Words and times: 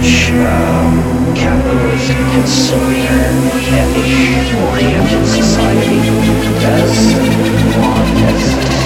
which 0.00 0.30
um, 0.30 1.34
capitalist, 1.34 2.08
consumer, 2.32 3.50
cash-oriented 3.60 5.26
society 5.26 6.00
does 6.62 7.14
want 7.76 8.08
us 8.32 8.79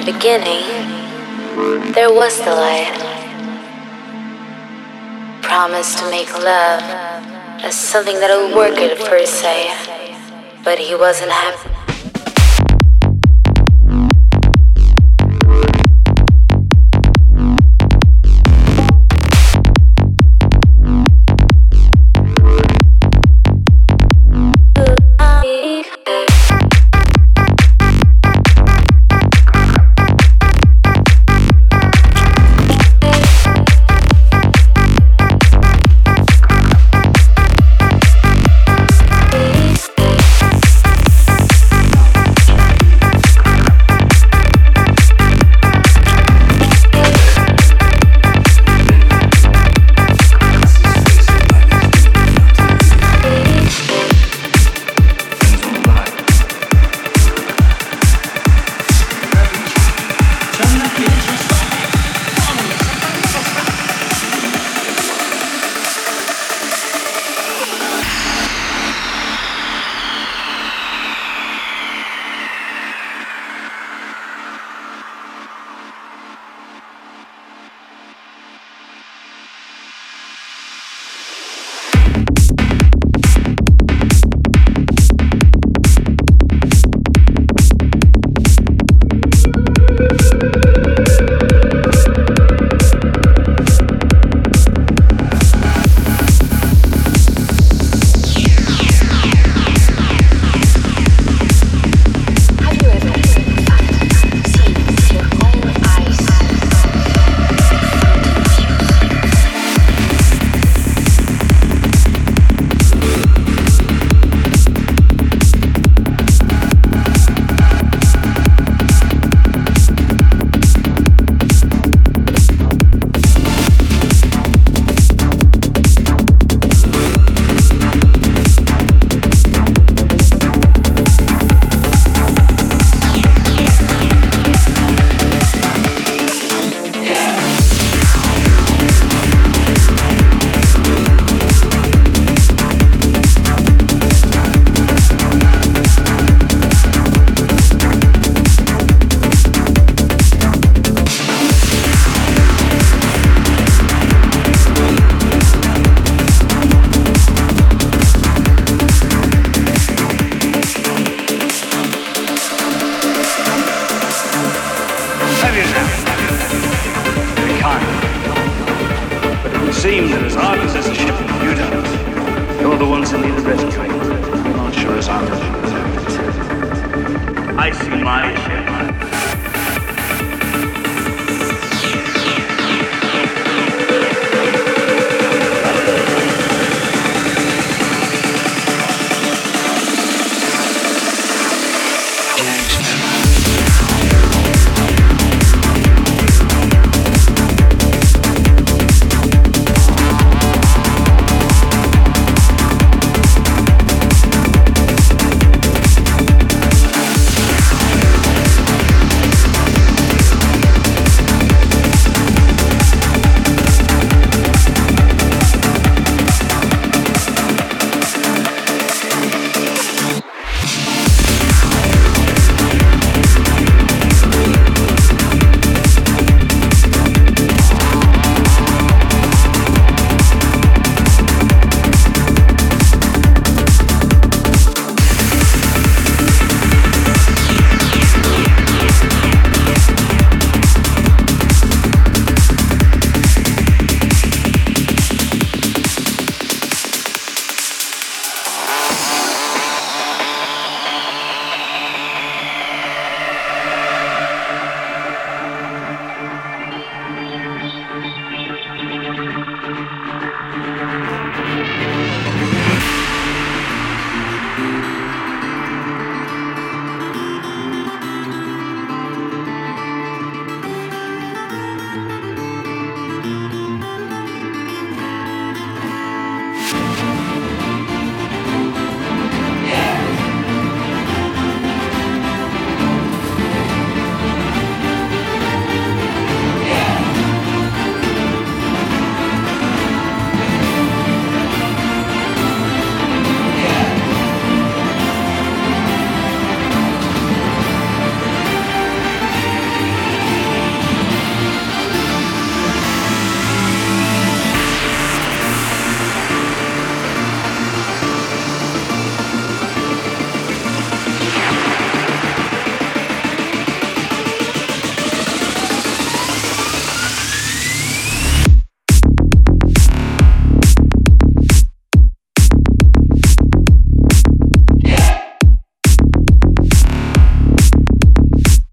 the 0.00 0.12
beginning, 0.12 0.62
there 1.92 2.12
was 2.12 2.38
the 2.40 2.50
light. 2.50 2.92
Promised 5.42 5.98
to 5.98 6.10
make 6.10 6.30
love 6.34 6.82
as 7.62 7.74
something 7.74 8.20
that'll 8.20 8.54
work 8.54 8.76
at 8.76 8.98
first 8.98 9.40
sight, 9.40 9.72
but 10.64 10.78
he 10.78 10.94
wasn't 10.94 11.30
happy. 11.30 11.75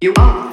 You 0.04 0.12
are. 0.18 0.53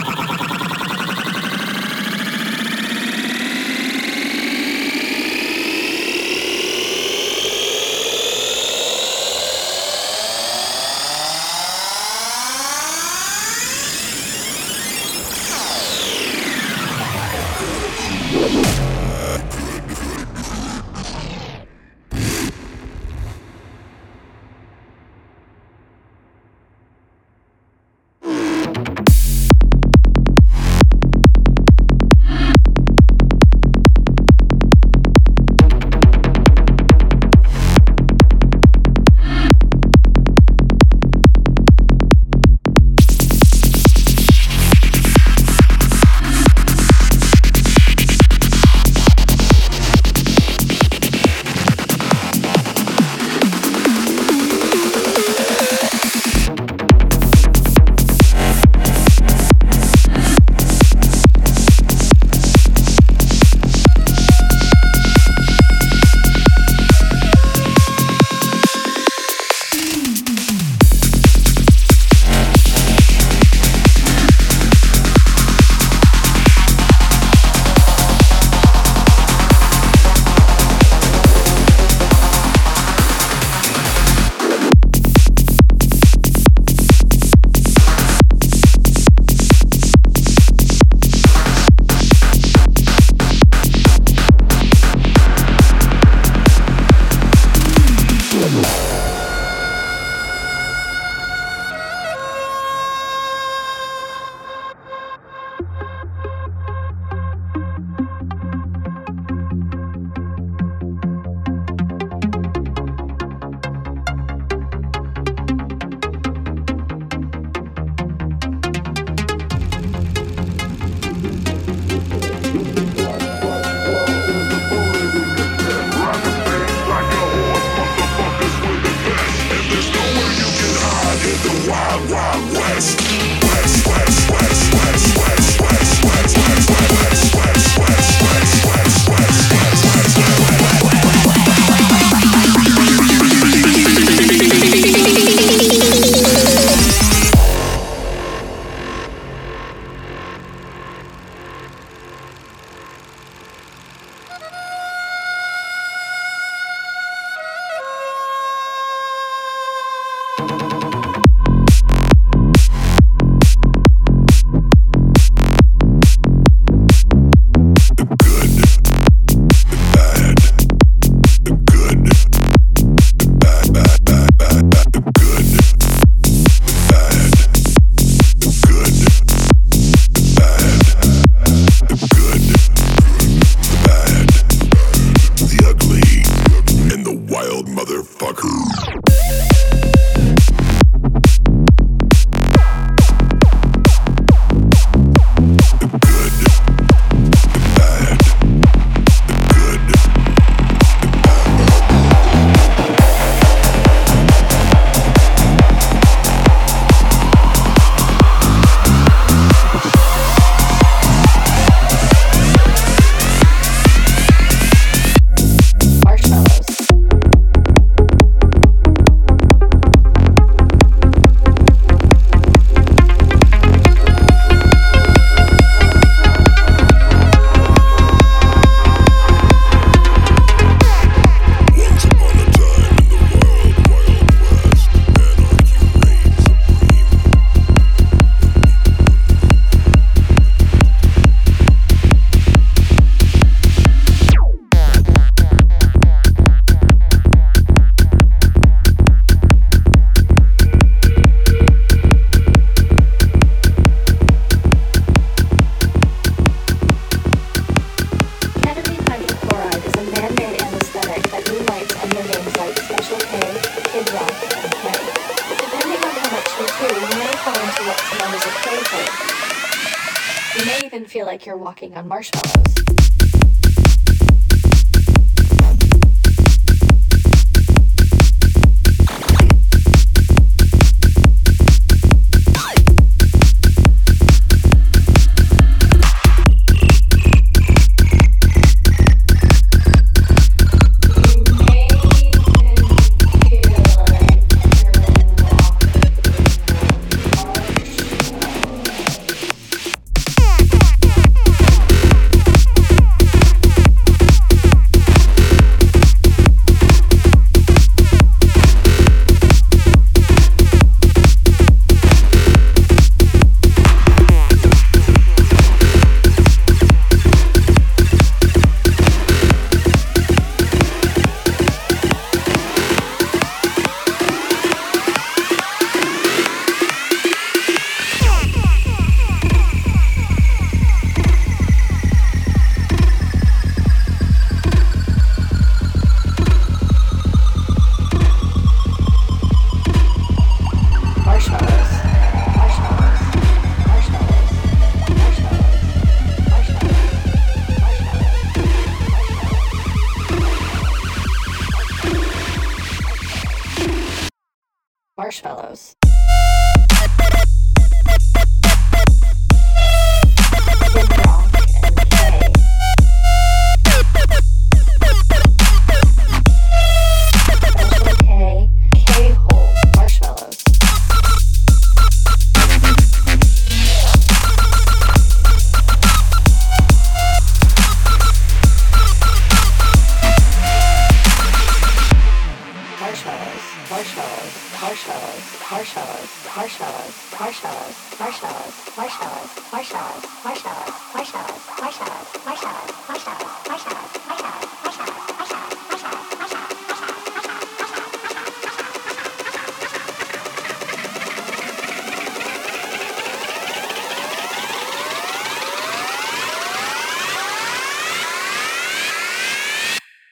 Motherfucker. 188.31 188.80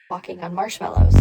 Walking 0.10 0.42
on 0.42 0.56
marshmallows. 0.56 1.14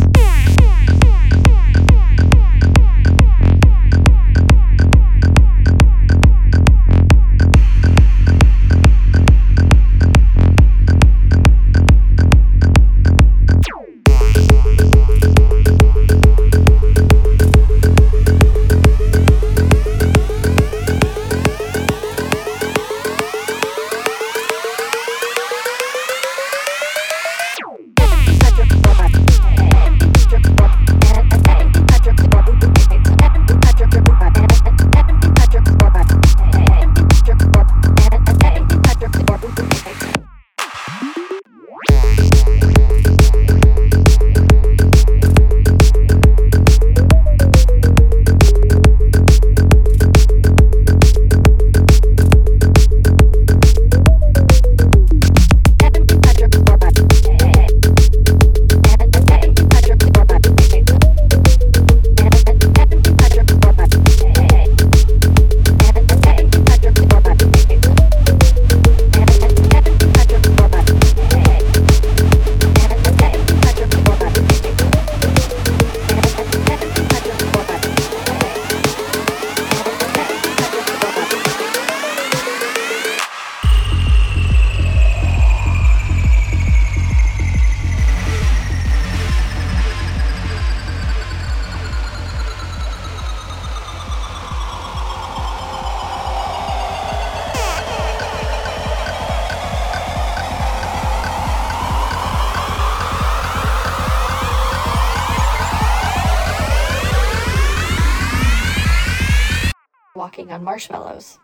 On 110.39 110.63
marshmallows. 110.63 111.39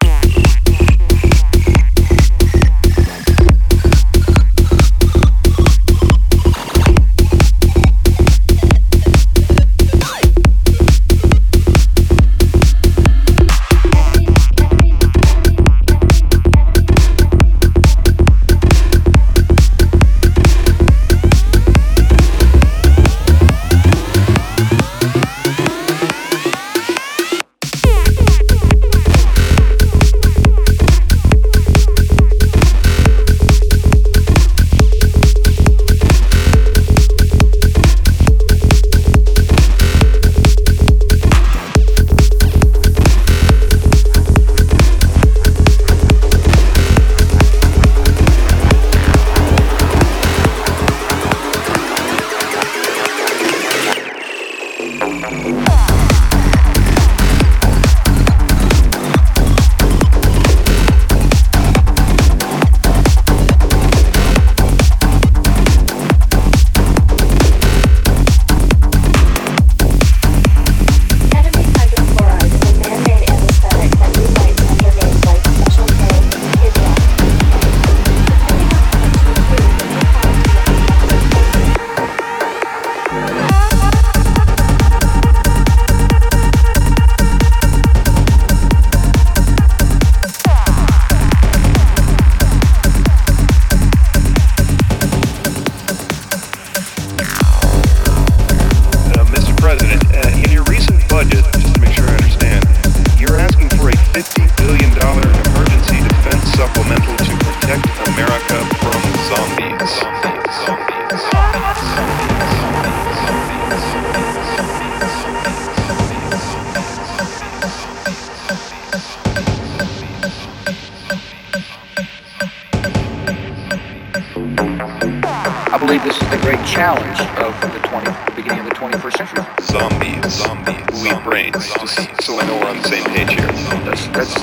So 132.25 132.39
I 132.41 132.47
know 132.47 132.59
we're 132.59 132.71
on 132.71 132.79
the 132.79 132.89
same 132.89 133.05
page 133.05 133.33
here. 133.35 133.47
That's, 133.85 134.07
that's, 134.09 134.35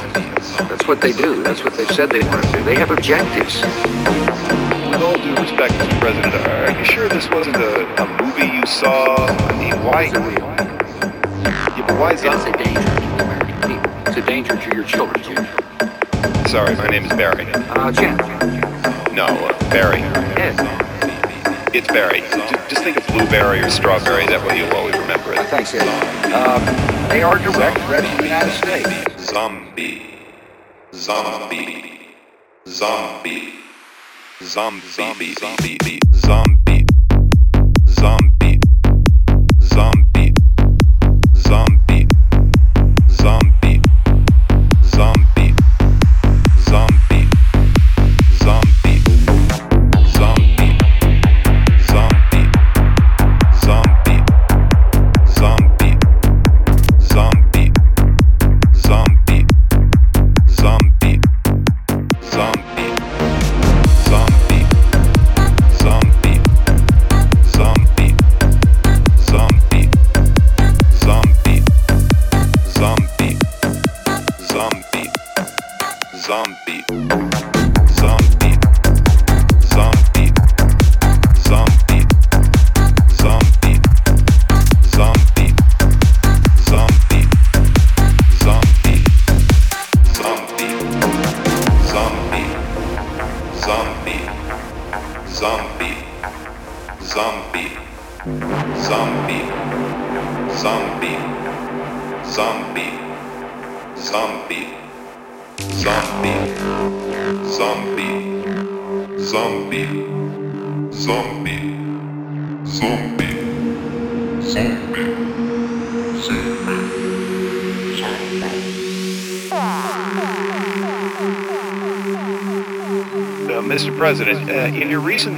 that's 0.69 0.87
what 0.87 1.01
they 1.01 1.11
do. 1.13 1.41
That's 1.41 1.63
what 1.63 1.73
they've 1.73 1.89
said 1.89 2.11
they 2.11 2.19
want 2.19 2.43
to 2.43 2.51
do. 2.51 2.63
They 2.63 2.75
have 2.75 2.91
objectives. 2.91 3.55
With 4.91 5.01
all 5.01 5.17
due 5.17 5.33
respect, 5.35 5.73
Mr. 5.73 5.99
President, 5.99 6.35
are 6.35 6.77
you 6.77 6.85
sure 6.85 7.09
this 7.09 7.27
wasn't 7.31 7.55
a, 7.55 8.03
a 8.03 8.23
movie 8.23 8.55
you 8.55 8.65
saw? 8.67 9.15
I 9.25 9.57
mean, 9.57 9.83
why? 9.83 10.03
Yeah, 10.03 11.85
but 11.87 11.99
why 11.99 12.11
It's 12.13 12.21
a 12.21 12.27
danger 12.51 12.81
to 12.83 12.99
the 13.17 13.23
American 13.23 13.67
people. 13.67 13.91
It's 14.05 14.17
a 14.17 14.21
danger 14.21 14.55
to 14.57 14.75
your 14.75 14.83
children, 14.85 15.23
too. 15.23 16.49
Sorry, 16.49 16.75
my 16.75 16.87
name 16.87 17.05
is 17.05 17.13
Barry. 17.13 17.47
Uh, 17.51 17.91
Jen. 17.91 18.17
No, 19.15 19.25
uh, 19.25 19.69
Barry. 19.71 20.01
Ed. 20.39 20.55
It's 21.73 21.87
Barry. 21.87 22.21
Just 22.69 22.83
think 22.83 22.97
of 22.97 23.07
blueberry 23.07 23.59
or 23.61 23.69
strawberry. 23.71 24.27
That 24.27 24.45
way 24.45 24.59
you'll 24.59 24.73
always 24.75 24.95
remember 24.97 25.33
Uh, 25.33 25.41
it. 25.41 25.47
thanks, 25.47 25.73
Ed. 25.73 25.87
Um, 26.31 26.90
they 27.11 27.23
are 27.23 27.37
direct 27.39 27.77
threats 27.87 28.09
to 28.09 28.17
the 28.17 28.23
United 28.23 28.53
States. 28.53 29.29
Zombie. 29.29 30.01
Zombie. 30.93 32.15
Zombie. 32.67 33.53
Zombie. 34.41 34.79
Zombie. 34.87 35.33
Zombie. 35.33 35.33
Zombie. 35.33 36.10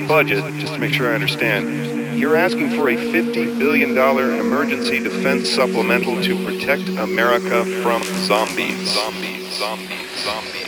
Budget, 0.08 0.43
just 0.56 0.74
to 0.74 0.80
make 0.80 0.93
sure 0.93 1.12
I 1.12 1.16
understand, 1.16 2.18
you're 2.18 2.36
asking 2.36 2.70
for 2.72 2.89
a 2.89 2.95
$50 2.95 3.60
billion 3.60 3.97
emergency 3.97 4.99
defense 4.99 5.49
supplemental 5.49 6.22
to 6.24 6.45
protect 6.45 6.88
America 6.89 7.66
from 7.82 8.04
zombies. 8.04 8.93
Zombies, 8.93 9.58
zombies, 9.58 10.24
zombies, 10.24 10.62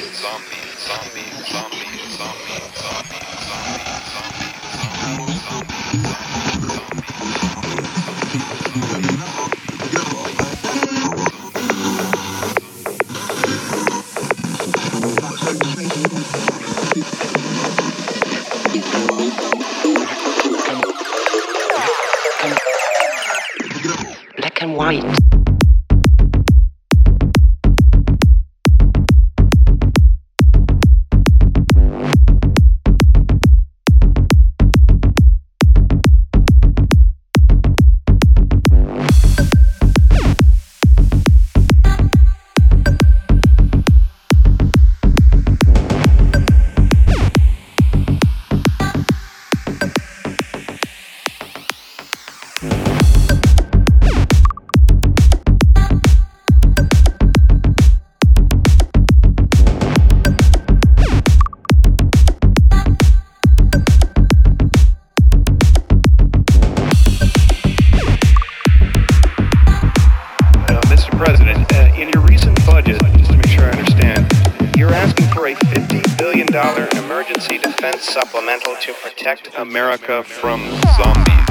supplemental 78.16 78.78
to 78.78 78.93
protect 78.93 79.49
America 79.57 80.24
from 80.24 80.61
zombies. 80.95 81.45